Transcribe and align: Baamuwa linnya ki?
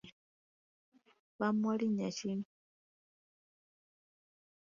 Baamuwa 1.37 1.73
linnya 1.79 2.09
ki? 2.17 2.31